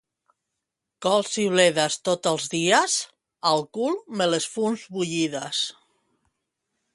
[1.05, 2.95] Cols i bledes tots els dies?
[3.51, 5.61] Al cul me les fums bullides.